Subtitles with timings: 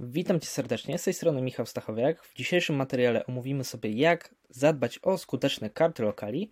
[0.00, 2.22] Witam Cię serdecznie, z tej strony Michał Stachowiak.
[2.22, 6.50] W dzisiejszym materiale omówimy sobie jak zadbać o skuteczne karty lokali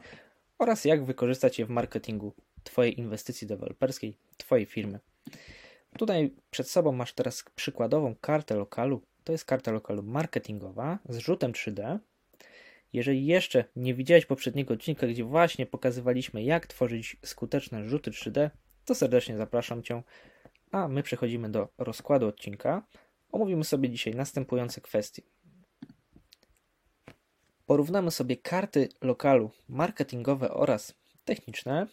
[0.58, 2.32] oraz jak wykorzystać je w marketingu
[2.64, 5.00] Twojej inwestycji deweloperskiej, Twojej firmy.
[5.98, 9.02] Tutaj przed sobą masz teraz przykładową kartę lokalu.
[9.24, 11.98] To jest karta lokalu marketingowa z rzutem 3D.
[12.92, 18.50] Jeżeli jeszcze nie widziałeś poprzedniego odcinka, gdzie właśnie pokazywaliśmy jak tworzyć skuteczne rzuty 3D,
[18.84, 20.02] to serdecznie zapraszam Cię.
[20.70, 22.82] A my przechodzimy do rozkładu odcinka
[23.34, 25.22] omówimy sobie dzisiaj następujące kwestie.
[27.66, 30.94] Porównamy sobie karty lokalu marketingowe oraz
[31.24, 31.86] techniczne.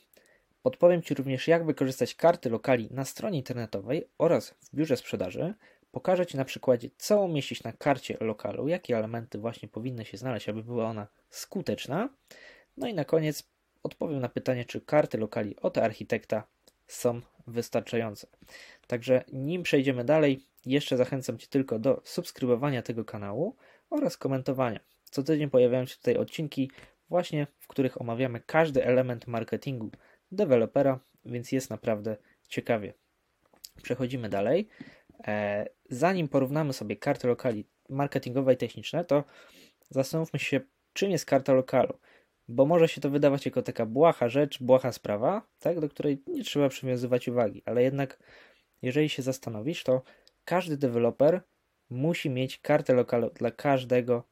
[0.61, 5.53] Podpowiem Ci również, jak wykorzystać karty lokali na stronie internetowej oraz w biurze sprzedaży.
[5.91, 10.49] Pokażę Ci na przykładzie, co umieścić na karcie lokalu, jakie elementy właśnie powinny się znaleźć,
[10.49, 12.09] aby była ona skuteczna.
[12.77, 13.43] No i na koniec
[13.83, 16.47] odpowiem na pytanie, czy karty lokali od architekta
[16.93, 18.27] są wystarczające.
[18.87, 23.55] Także nim przejdziemy dalej, jeszcze zachęcam Cię tylko do subskrybowania tego kanału
[23.89, 24.79] oraz komentowania.
[25.03, 26.71] Co tydzień pojawiają się tutaj odcinki,
[27.09, 29.91] właśnie w których omawiamy każdy element marketingu
[30.31, 32.93] dewelopera, więc jest naprawdę ciekawie.
[33.83, 34.67] Przechodzimy dalej.
[35.27, 39.23] E, zanim porównamy sobie karty lokali marketingowe i techniczne, to
[39.89, 40.61] zastanówmy się,
[40.93, 41.93] czym jest karta lokalu.
[42.51, 46.43] Bo może się to wydawać jako taka błaha rzecz, błaha sprawa, tak, do której nie
[46.43, 48.19] trzeba przywiązywać uwagi, ale jednak
[48.81, 50.01] jeżeli się zastanowisz, to
[50.45, 51.41] każdy deweloper
[51.89, 54.23] musi mieć kartę lokalu dla każdego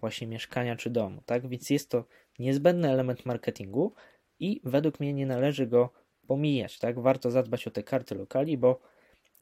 [0.00, 1.48] właśnie mieszkania czy domu, tak?
[1.48, 2.04] Więc jest to
[2.38, 3.94] niezbędny element marketingu
[4.38, 5.92] i według mnie nie należy go
[6.26, 7.00] pomijać, tak?
[7.00, 8.80] Warto zadbać o te karty lokali, bo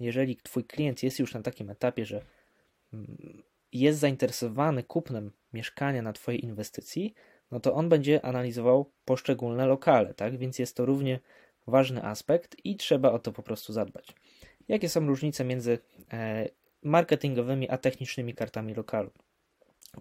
[0.00, 2.24] jeżeli twój klient jest już na takim etapie, że
[2.92, 3.42] mm,
[3.72, 7.14] jest zainteresowany kupnem mieszkania na twojej inwestycji,
[7.50, 10.38] no to on będzie analizował poszczególne lokale, tak?
[10.38, 11.20] Więc jest to równie
[11.66, 14.14] ważny aspekt i trzeba o to po prostu zadbać.
[14.68, 15.78] Jakie są różnice między
[16.12, 16.48] e,
[16.82, 19.10] marketingowymi a technicznymi kartami lokalu?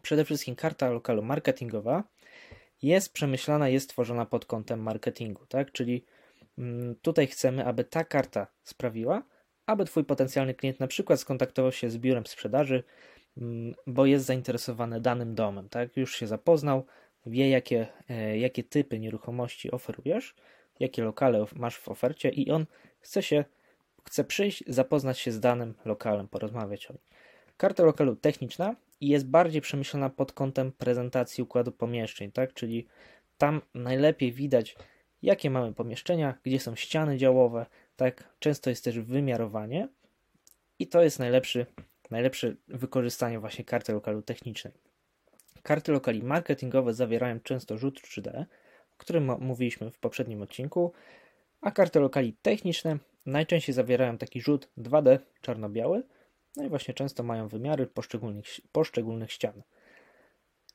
[0.02, 2.04] Przede wszystkim karta lokalu marketingowa
[2.82, 5.72] jest przemyślana, jest tworzona pod kątem marketingu, tak?
[5.72, 6.06] Czyli
[6.58, 9.24] mm, tutaj chcemy, aby ta karta sprawiła,
[9.66, 12.84] aby Twój potencjalny klient na przykład skontaktował się z biurem sprzedaży,
[13.38, 15.98] mm, bo jest zainteresowany danym domem, tak?
[15.98, 16.86] Już się zapoznał,
[17.26, 20.36] wie jakie, e, jakie typy nieruchomości oferujesz,
[20.80, 22.66] jakie lokale masz w ofercie i on
[23.00, 23.46] chce się
[24.10, 27.02] chce przyjść, zapoznać się z danym lokalem, porozmawiać o nim.
[27.58, 32.54] Karta lokalu techniczna jest bardziej przemyślana pod kątem prezentacji układu pomieszczeń, tak?
[32.54, 32.88] Czyli
[33.38, 34.76] tam najlepiej widać,
[35.22, 37.66] jakie mamy pomieszczenia, gdzie są ściany działowe,
[37.96, 38.34] tak?
[38.40, 39.88] Często jest też wymiarowanie
[40.80, 41.66] i to jest najlepszy,
[42.12, 44.74] najlepsze wykorzystanie właśnie karty lokalu technicznej.
[45.64, 48.46] Karty lokali marketingowe zawierają często rzut 3D,
[48.94, 50.94] o którym mówiliśmy w poprzednim odcinku,
[51.62, 56.04] a karty lokali techniczne najczęściej zawierają taki rzut 2D czarno-biały,
[56.56, 59.62] no i właśnie często mają wymiary poszczególnych, poszczególnych ścian.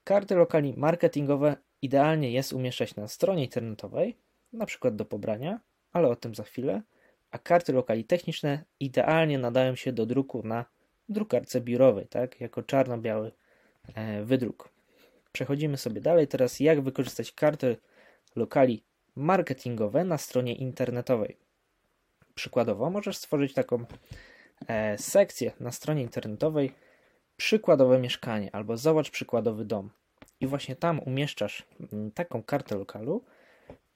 [0.04, 4.16] Karty lokali marketingowe idealnie jest umieszczać na stronie internetowej,
[4.52, 5.60] na przykład do pobrania,
[5.92, 6.82] ale o tym za chwilę,
[7.30, 10.64] a karty lokali techniczne idealnie nadają się do druku na
[11.08, 13.32] drukarce biurowej, tak, jako czarno-biały
[13.94, 14.73] e, wydruk.
[15.34, 17.76] Przechodzimy sobie dalej teraz, jak wykorzystać karty
[18.36, 18.82] lokali
[19.16, 21.36] marketingowe na stronie internetowej.
[22.34, 23.84] Przykładowo możesz stworzyć taką
[24.68, 26.72] e, sekcję na stronie internetowej
[27.36, 29.90] przykładowe mieszkanie albo zobacz przykładowy dom.
[30.40, 33.24] I właśnie tam umieszczasz mm, taką kartę lokalu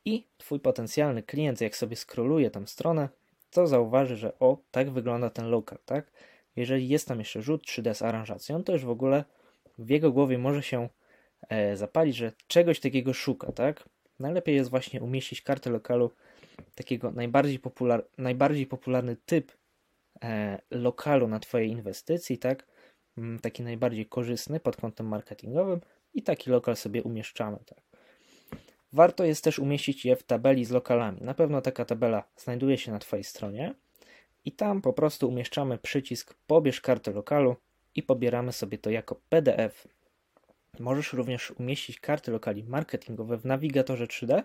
[0.04, 3.08] i twój potencjalny klient, jak sobie skroluje tam stronę,
[3.50, 6.10] to zauważy, że o, tak wygląda ten lokal, tak?
[6.56, 9.24] Jeżeli jest tam jeszcze rzut 3D z aranżacją, to już w ogóle
[9.78, 10.88] w jego głowie może się
[11.74, 13.88] zapalić, że czegoś takiego szuka, tak?
[14.18, 16.10] Najlepiej jest właśnie umieścić kartę lokalu
[16.74, 19.52] takiego najbardziej, popular, najbardziej popularny typ
[20.22, 22.66] e, lokalu na Twojej inwestycji, tak?
[23.18, 25.80] Mm, taki najbardziej korzystny pod kątem marketingowym
[26.14, 27.78] i taki lokal sobie umieszczamy, tak?
[28.92, 31.20] Warto jest też umieścić je w tabeli z lokalami.
[31.20, 33.74] Na pewno taka tabela znajduje się na Twojej stronie
[34.44, 37.56] i tam po prostu umieszczamy przycisk pobierz kartę lokalu
[37.94, 39.88] i pobieramy sobie to jako PDF.
[40.80, 44.42] Możesz również umieścić karty lokali marketingowe w nawigatorze 3D,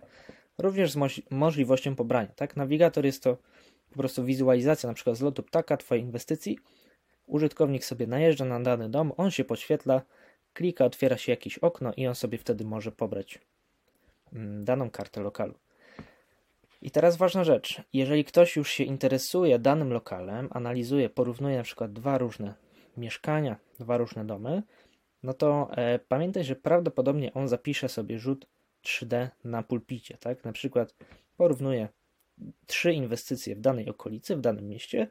[0.57, 2.29] również z moż możliwością pobrania.
[2.35, 2.55] Tak?
[2.55, 3.37] Nawigator jest to
[3.89, 6.59] po prostu wizualizacja na przykład z lotu ptaka Twojej inwestycji.
[7.25, 10.01] Użytkownik sobie najeżdża na dany dom, on się podświetla,
[10.53, 13.39] klika, otwiera się jakieś okno i on sobie wtedy może pobrać
[14.33, 15.53] mm, daną kartę lokalu.
[16.81, 17.81] I teraz ważna rzecz.
[17.93, 22.53] Jeżeli ktoś już się interesuje danym lokalem, analizuje, porównuje na przykład dwa różne
[22.97, 24.63] mieszkania, dwa różne domy,
[25.23, 28.47] no to e, pamiętaj, że prawdopodobnie on zapisze sobie rzut
[28.83, 30.43] 3D na pulpicie, tak?
[30.43, 30.95] Na przykład
[31.37, 31.87] porównuje
[32.65, 35.07] trzy inwestycje w danej okolicy, w danym mieście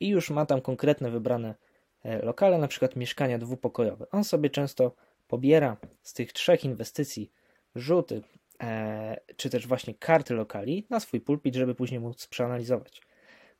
[0.00, 1.54] i już ma tam konkretne wybrane
[2.02, 4.06] e, lokale, na przykład mieszkania dwupokojowe.
[4.10, 4.94] On sobie często
[5.28, 7.30] pobiera z tych trzech inwestycji
[7.74, 8.22] rzuty,
[8.62, 13.02] e, czy też właśnie karty lokali na swój pulpit, żeby później móc przeanalizować.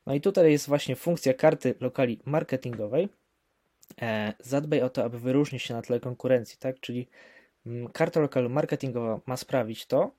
[0.07, 3.09] No i tutaj jest właśnie funkcja karty lokali marketingowej.
[4.01, 6.81] E, zadbaj o to, aby wyróżnić się na tle konkurencji, tak?
[6.81, 7.09] Czyli
[7.67, 10.11] mm, karta lokalu marketingowa ma sprawić to,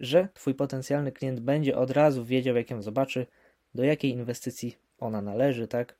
[0.00, 3.26] że Twój potencjalny klient będzie od razu wiedział, jak ją zobaczy,
[3.74, 5.96] do jakiej inwestycji ona należy, tak?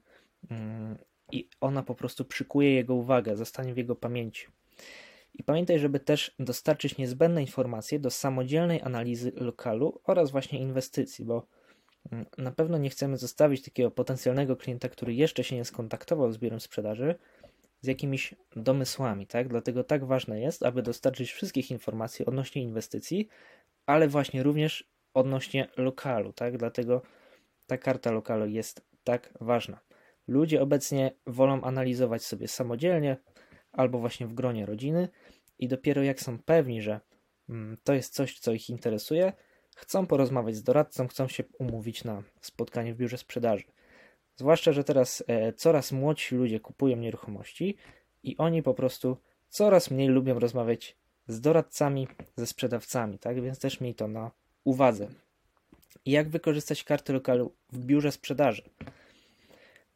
[0.51, 0.99] Mm,
[1.33, 4.47] I ona po prostu przykuje jego uwagę, zostanie w jego pamięci.
[5.35, 11.47] I pamiętaj, żeby też dostarczyć niezbędne informacje do samodzielnej analizy lokalu oraz właśnie inwestycji, bo
[12.39, 16.61] na pewno nie chcemy zostawić takiego potencjalnego klienta, który jeszcze się nie skontaktował z biurem
[16.61, 17.15] sprzedaży,
[17.81, 19.49] z jakimiś domysłami, tak?
[19.49, 23.29] Dlatego tak ważne jest, aby dostarczyć wszystkich informacji odnośnie inwestycji,
[23.87, 26.59] ale właśnie również odnośnie lokalu, tak?
[26.59, 27.03] Dlatego
[27.67, 29.81] ta karta lokalu jest tak ważna.
[30.29, 33.17] Ludzie obecnie wolą analizować sobie samodzielnie
[33.73, 35.09] albo właśnie w gronie rodziny
[35.59, 37.01] i dopiero jak są pewni, że
[37.49, 39.33] mm, to jest coś, co ich interesuje,
[39.75, 43.65] chcą porozmawiać z doradcą, chcą się umówić na spotkanie w biurze sprzedaży.
[44.37, 47.77] Zwłaszcza, że teraz e, coraz młodsi ludzie kupują nieruchomości
[48.23, 49.17] i oni po prostu
[49.49, 50.97] coraz mniej lubią rozmawiać
[51.29, 53.43] z doradcami, ze sprzedawcami, tak?
[53.43, 54.31] Więc też miej to na
[54.65, 55.09] uwadze.
[56.07, 58.63] Jak wykorzystać karty lokalu w biurze sprzedaży?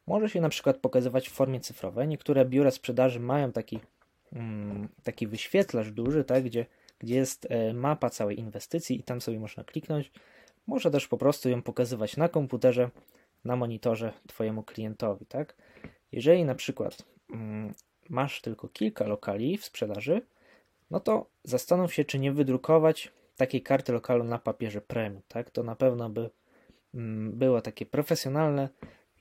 [0.06, 2.08] Może się na przykład pokazywać w formie cyfrowej.
[2.08, 3.80] Niektóre biura sprzedaży mają taki,
[4.32, 6.44] mm, taki wyświetlacz duży, tak?
[6.44, 6.66] gdzie,
[6.98, 10.12] gdzie jest e, mapa całej inwestycji i tam sobie można kliknąć.
[10.66, 12.90] Może też po prostu ją pokazywać na komputerze,
[13.44, 15.26] na monitorze Twojemu klientowi.
[15.26, 15.56] Tak?
[16.12, 17.02] Jeżeli na przykład
[17.32, 17.74] mm,
[18.08, 20.22] masz tylko kilka lokali w sprzedaży,
[20.90, 25.22] no to zastanów się, czy nie wydrukować takiej karty lokalu na papierze premium.
[25.28, 25.50] Tak?
[25.50, 26.30] To na pewno by
[26.94, 28.68] mm, było takie profesjonalne,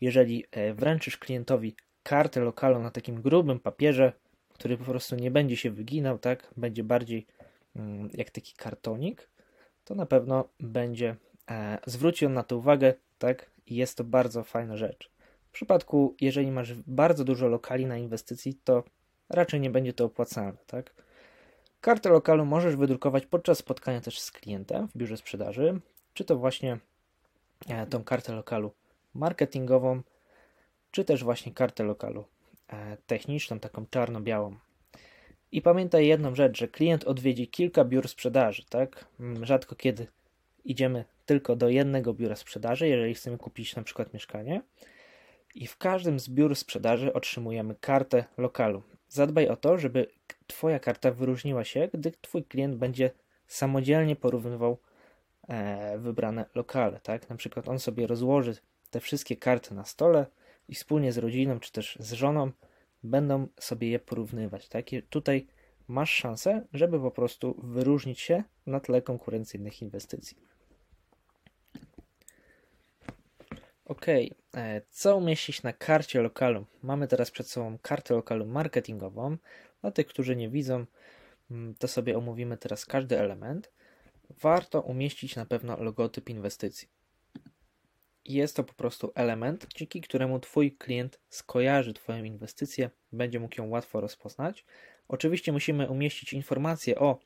[0.02, 4.14] jeżeli e, wręczysz klientowi kartę lokalu na takim grubym papierze,
[4.50, 6.54] który po prostu nie będzie się wyginał, tak?
[6.58, 7.28] Będzie bardziej
[8.14, 9.30] jak taki kartonik,
[9.84, 11.16] to na pewno będzie
[11.50, 13.52] e, zwróci on na to uwagę, tak?
[13.66, 15.12] I jest to bardzo fajna rzecz.
[15.50, 18.84] W przypadku, jeżeli masz bardzo dużo lokali na inwestycji, to
[19.30, 20.94] raczej nie będzie to opłacalne, tak?
[21.82, 25.80] Kartę lokalu możesz wydrukować podczas spotkania też z klientem w biurze sprzedaży,
[26.14, 26.80] czy to właśnie
[27.68, 28.72] e, tą kartę lokalu
[29.14, 30.02] marketingową,
[30.92, 32.26] czy też właśnie kartę lokalu
[32.68, 34.56] e, techniczną, taką czarno-białą.
[35.52, 39.06] I pamiętaj jedną rzecz, że klient odwiedzi kilka biur sprzedaży, tak?
[39.20, 40.08] Mm, rzadko kiedy
[40.66, 44.62] idziemy tylko do jednego biura sprzedaży, jeżeli chcemy kupić na przykład mieszkanie.
[45.56, 48.84] I w każdym z biur sprzedaży otrzymujemy kartę lokalu.
[49.10, 50.08] Zadbaj o to, żeby
[50.48, 53.12] Twoja karta wyróżniła się, gdy Twój klient będzie
[53.48, 54.78] samodzielnie porównywał
[55.48, 57.00] e, wybrane lokale.
[57.04, 57.30] Tak?
[57.30, 58.56] Na przykład on sobie rozłoży
[58.90, 60.26] te wszystkie karty na stole
[60.70, 62.52] i wspólnie z rodziną czy też z żoną
[63.08, 64.70] będą sobie je porównywać.
[64.70, 64.86] Tak?
[65.10, 65.48] Tutaj
[65.88, 70.38] masz szansę, żeby po prostu wyróżnić się na tle konkurencyjnych inwestycji.
[73.86, 76.66] Ok, e, co umieścić na karcie lokalu?
[76.84, 79.38] Mamy teraz przed sobą kartę lokalu marketingową.
[79.82, 80.86] Dla tych, którzy nie widzą,
[81.52, 83.72] mm, to sobie omówimy teraz każdy element.
[84.30, 86.97] Warto umieścić na pewno logotyp inwestycji.
[88.28, 93.70] Jest to po prostu element, dzięki któremu Twój klient skojarzy Twoją inwestycję, będzie mógł ją
[93.70, 94.66] łatwo rozpoznać.
[95.08, 97.20] Oczywiście musimy umieścić informacje o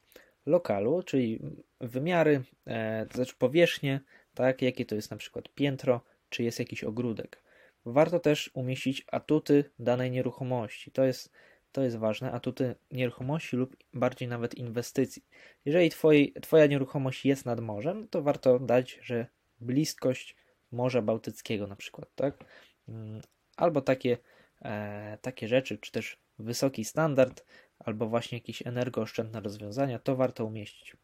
[0.46, 1.40] lokalu, czyli
[1.80, 4.00] wymiary, e, to znaczy powierzchnię,
[4.34, 7.44] tak, jakie to jest na przykład piętro, czy jest jakiś ogródek.
[7.86, 10.92] Warto też umieścić atuty danej nieruchomości.
[10.92, 11.32] To jest,
[11.72, 15.25] to jest ważne, atuty nieruchomości lub bardziej nawet inwestycji.
[15.66, 19.28] Jeżeli twoi, Twoja nieruchomość jest nad morzem, to warto dać, że
[19.62, 20.36] bliskość
[20.72, 22.46] Morza Bałtyckiego na przykład, tak?
[22.90, 23.22] Mm,
[23.58, 24.18] albo takie,
[24.62, 27.46] e, takie rzeczy, czy też wysoki standard,
[27.80, 30.96] albo właśnie jakieś energooszczędne rozwiązania, to warto umieścić.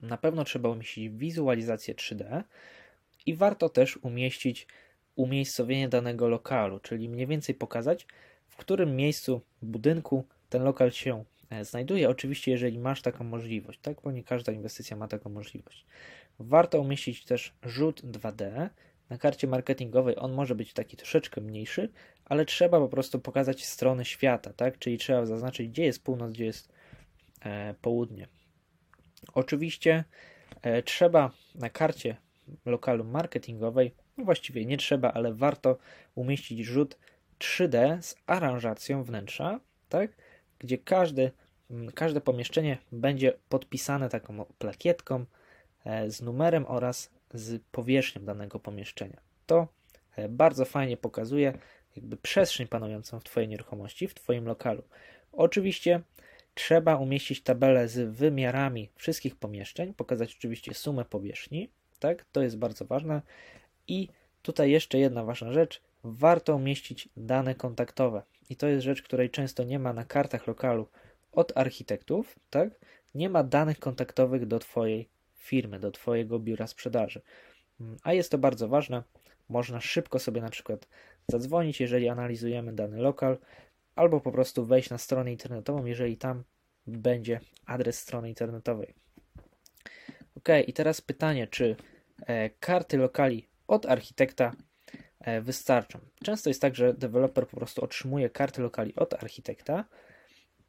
[0.00, 2.42] Na pewno trzeba umieścić wizualizację 3D
[3.26, 4.66] i warto też umieścić
[5.16, 8.06] umiejscowienie danego lokalu, czyli mniej więcej pokazać,
[8.48, 12.08] w którym miejscu budynku ten lokal się e, znajduje.
[12.08, 14.00] Oczywiście, jeżeli masz taką możliwość, tak?
[14.00, 15.86] Bo nie każda inwestycja ma taką możliwość.
[16.38, 18.68] Warto umieścić też rzut 2D.
[19.10, 21.88] Na karcie marketingowej on może być taki troszeczkę mniejszy,
[22.24, 24.78] ale trzeba po prostu pokazać strony świata, tak?
[24.78, 26.72] Czyli trzeba zaznaczyć, gdzie jest północ, gdzie jest
[27.44, 28.28] e, południe.
[29.34, 30.04] Oczywiście
[30.62, 32.16] e, trzeba na karcie
[32.64, 35.78] lokalu marketingowej, no właściwie nie trzeba, ale warto
[36.14, 36.98] umieścić rzut
[37.38, 40.10] 3D z aranżacją wnętrza, tak?
[40.58, 41.30] Gdzie każdy,
[41.94, 45.24] każde pomieszczenie będzie podpisane taką plakietką,
[46.08, 49.20] z numerem oraz z powierzchnią danego pomieszczenia.
[49.46, 49.68] To
[50.16, 51.58] e, bardzo fajnie pokazuje,
[51.96, 54.82] jakby przestrzeń panującą w Twojej nieruchomości, w Twoim lokalu.
[55.32, 56.00] Oczywiście
[56.54, 62.24] trzeba umieścić tabelę z wymiarami wszystkich pomieszczeń, pokazać oczywiście sumę powierzchni, tak?
[62.32, 63.22] To jest bardzo ważne.
[63.88, 64.08] I
[64.42, 68.22] tutaj jeszcze jedna ważna rzecz, warto umieścić dane kontaktowe.
[68.50, 70.88] I to jest rzecz, której często nie ma na kartach lokalu
[71.32, 72.68] od architektów, tak?
[73.14, 75.08] Nie ma danych kontaktowych do Twojej
[75.42, 77.22] firmy, do Twojego biura sprzedaży.
[77.80, 79.02] Mm, a jest to bardzo ważne.
[79.48, 80.88] Można szybko sobie na przykład
[81.28, 83.38] zadzwonić, jeżeli analizujemy dany lokal,
[83.94, 86.44] albo po prostu wejść na stronę internetową, jeżeli tam
[86.86, 88.94] będzie adres strony internetowej.
[90.36, 91.76] Ok, i teraz pytanie, czy
[92.26, 94.52] e, karty lokali od architekta
[95.20, 95.98] e, wystarczą?
[96.24, 99.84] Często jest tak, że deweloper po prostu otrzymuje karty lokali od architekta,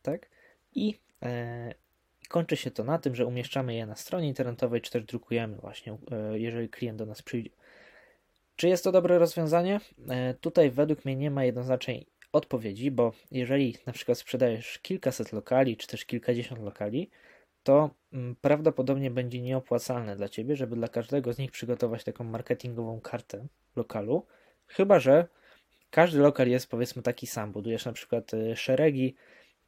[0.01, 0.30] tak?
[0.75, 1.00] I
[2.25, 5.58] e, kończy się to na tym, że umieszczamy je na stronie internetowej, czy też drukujemy
[5.58, 7.50] właśnie, e, jeżeli klient do nas przyjdzie.
[8.56, 9.80] Czy jest to dobre rozwiązanie?
[10.10, 15.77] E, tutaj według mnie nie ma jednoznacznej odpowiedzi, bo jeżeli na przykład sprzedajesz kilkaset lokali,
[15.77, 17.10] czy też kilkadziesiąt lokali,
[17.63, 23.01] to mm, prawdopodobnie będzie nieopłacalne dla Ciebie, żeby dla każdego z nich przygotować taką marketingową
[23.01, 24.25] kartę lokalu,
[24.68, 25.27] chyba że
[25.89, 29.15] każdy lokal jest powiedzmy taki sam, budujesz na przykład e, szeregi,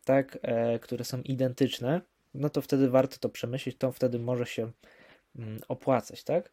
[0.05, 0.37] tak,
[0.81, 2.01] które są identyczne,
[2.35, 4.71] no to wtedy warto to przemyśleć, to wtedy może się
[5.35, 6.51] mm, opłacać, tak?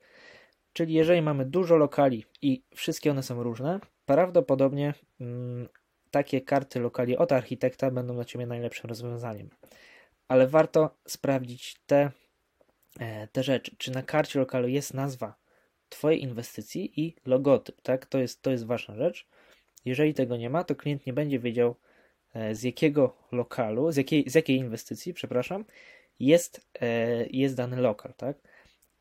[0.72, 5.68] Czyli jeżeli mamy dużo lokali i wszystkie one są różne, prawdopodobnie mm,
[6.10, 9.50] takie karty lokali od architekta będą dla Ciebie najlepszym rozwiązaniem.
[10.28, 12.10] Ale warto sprawdzić te,
[13.00, 13.76] e, te rzeczy.
[13.78, 15.34] Czy na karcie lokalu jest nazwa
[15.88, 18.06] Twojej inwestycji i logotyp, tak?
[18.06, 19.28] To jest, to jest ważna rzecz.
[19.84, 21.74] Jeżeli tego nie ma, to klient nie będzie wiedział,
[22.52, 25.64] z jakiego lokalu, z jakiej, z jakiej inwestycji, przepraszam,
[26.20, 28.36] jest, e, jest dany lokal, tak?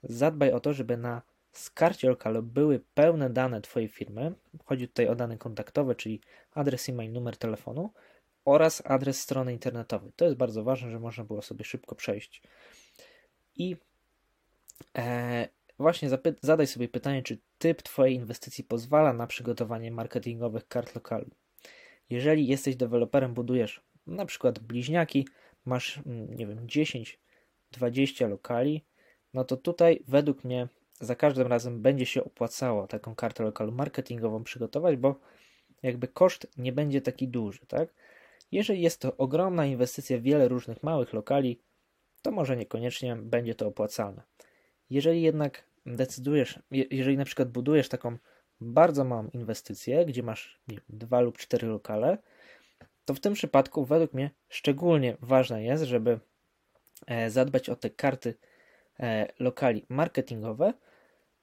[0.04, 1.22] Zadbaj o to, żeby na
[1.52, 4.34] z karcie lokalu były pełne dane Twojej firmy.
[4.66, 6.22] Chodzi tutaj o dane kontaktowe, czyli
[6.54, 7.94] adres e-mail, numer telefonu
[8.46, 10.12] oraz adres strony internetowej.
[10.16, 12.42] To jest bardzo ważne, że można było sobie szybko przejść.
[13.56, 13.76] I
[14.98, 15.48] e,
[15.80, 16.10] właśnie
[16.42, 21.30] zadaj sobie pytanie, czy typ Twojej inwestycji pozwala na przygotowanie marketingowych kart lokalu.
[22.12, 25.28] Jeżeli jesteś deweloperem, budujesz na przykład bliźniaki,
[25.66, 27.20] masz, mm, nie wiem, 10,
[27.72, 28.86] 20 lokali,
[29.34, 30.68] no to tutaj według mnie
[31.02, 35.20] za każdym razem będzie się opłacało taką kartę lokalu marketingową przygotować, bo
[35.84, 37.94] jakby koszt nie będzie taki duży, tak?
[38.52, 41.60] Jeżeli jest to ogromna inwestycja w wiele różnych małych lokali,
[42.22, 44.22] to może niekoniecznie będzie to opłacalne.
[44.90, 48.18] Jeżeli jednak decydujesz, jeżeli na przykład budujesz taką
[48.62, 52.18] bardzo małą inwestycję, gdzie masz wiem, dwa lub cztery lokale,
[53.06, 56.20] to w tym przypadku według mnie szczególnie ważne jest, żeby
[57.08, 58.36] e, zadbać o te karty
[59.00, 60.74] e, lokali marketingowe,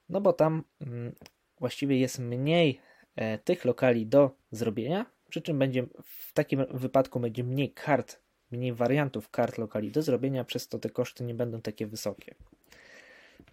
[0.09, 1.13] no bo tam mm,
[1.61, 2.81] właściwie jest mniej
[3.17, 8.21] e, tych lokali do zrobienia, przy czym będzie w takim wypadku będzie mniej kart,
[8.51, 12.35] mniej wariantów kart lokali do zrobienia, przez to te koszty nie będą takie wysokie.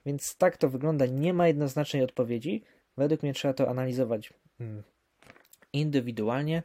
[0.05, 1.05] Więc tak to wygląda.
[1.05, 2.63] Nie ma jednoznacznej odpowiedzi.
[2.98, 4.84] Według mnie trzeba to analizować mm,
[5.74, 6.64] indywidualnie.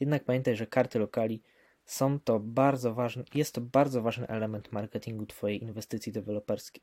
[0.00, 1.42] Jednak pamiętaj, że karty lokali
[1.84, 6.82] są to bardzo ważny, jest to bardzo ważny element marketingu Twojej inwestycji deweloperskiej.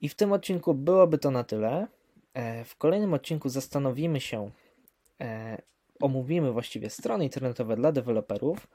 [0.00, 1.86] I w tym odcinku byłoby to na tyle.
[2.34, 4.50] E, w kolejnym odcinku zastanowimy się,
[5.20, 5.62] e,
[6.00, 8.68] omówimy właściwie strony internetowe dla deweloperów.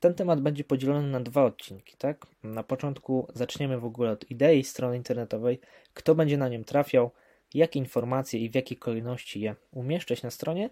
[0.00, 2.26] Ten temat będzie podzielony na dwa odcinki, tak?
[2.42, 5.60] Na początku zaczniemy w ogóle od idei strony internetowej,
[5.94, 7.10] kto będzie na nią trafiał,
[7.54, 10.70] jakie informacje i w jakiej kolejności je umieszczać na stronie,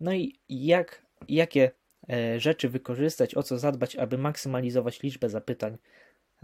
[0.00, 1.70] no i jak, jakie
[2.10, 5.78] e, rzeczy wykorzystać, o co zadbać, aby maksymalizować liczbę zapytań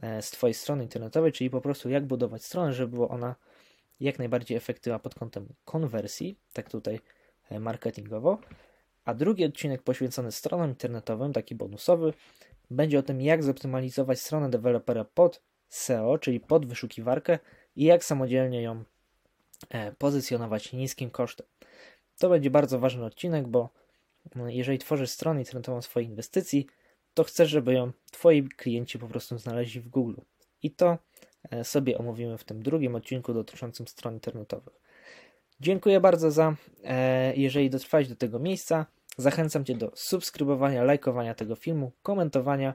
[0.03, 3.35] E, z Twojej strony internetowej, czyli po prostu jak budować stronę, żeby była ona
[4.01, 7.01] jak najbardziej efektywna pod kątem konwersji, tak tutaj
[7.51, 8.39] e, marketingowo.
[9.05, 12.13] A drugi odcinek poświęcony stronom internetowym, taki bonusowy,
[12.71, 17.39] będzie o tym, jak zoptymalizować stronę dewelopera pod SEO, czyli pod wyszukiwarkę
[17.77, 18.85] i jak samodzielnie ją
[19.99, 21.47] pozycjonować niskim kosztem.
[22.19, 23.71] To będzie bardzo ważny odcinek, bo
[24.35, 26.67] no, jeżeli tworzysz stronę internetową swojej inwestycji,
[27.15, 30.21] to chcesz, żeby ją Twoi klienci po prostu znaleźli w Google.
[30.63, 30.99] I to
[31.51, 34.75] e, sobie omówimy w tym drugim odcinku dotyczącym stron internetowych.
[35.61, 38.87] Dziękuję bardzo za, e, jeżeli dotrwałeś do tego miejsca.
[39.17, 42.75] Zachęcam Cię do subskrybowania, lajkowania tego filmu, komentowania,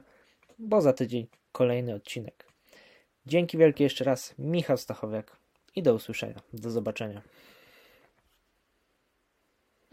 [0.58, 2.46] bo za tydzień kolejny odcinek.
[3.26, 5.43] Dzięki wielkie jeszcze raz, Michał Stachowiak
[5.76, 6.40] i do usłyszenia.
[6.52, 7.22] Do zobaczenia.